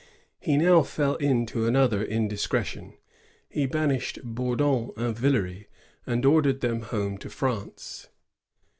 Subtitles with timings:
[0.39, 2.95] He now fell into another indiscretion.
[3.47, 5.67] He banished Bourdon and Yilleray,
[6.07, 8.09] and ordered them home to France.